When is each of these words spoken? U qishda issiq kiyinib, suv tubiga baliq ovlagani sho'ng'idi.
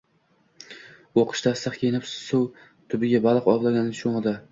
U 1.21 1.25
qishda 1.33 1.53
issiq 1.57 1.77
kiyinib, 1.81 2.07
suv 2.13 2.47
tubiga 2.95 3.21
baliq 3.27 3.51
ovlagani 3.53 3.99
sho'ng'idi. 4.01 4.35